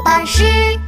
[0.00, 0.80] 宝巴士。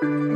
[0.00, 0.35] 岐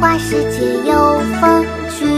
[0.00, 1.66] 花时节有风
[1.98, 2.08] 君。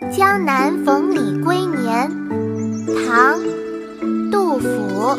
[0.10, 2.10] 《江南逢李龟年》
[3.06, 3.38] 唐·
[4.32, 5.16] 杜甫，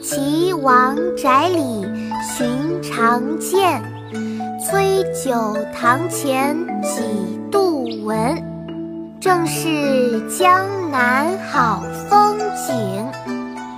[0.00, 1.84] 岐王宅里
[2.22, 2.46] 寻
[2.80, 3.82] 常见，
[4.64, 7.02] 崔九堂前几
[7.50, 8.40] 度闻。
[9.20, 13.04] 正是江南好风景，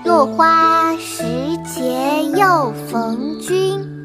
[0.04, 1.24] 落花时
[1.64, 3.95] 节又逢君。